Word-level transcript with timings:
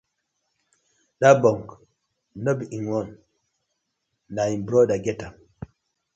Dat 1.19 1.35
bunk 1.41 1.67
no 2.43 2.51
be 2.57 2.65
im 2.77 2.85
own, 2.99 3.09
na 4.33 4.41
im 4.53 4.61
brother 4.67 4.99
get 5.05 5.19
am. 5.27 5.35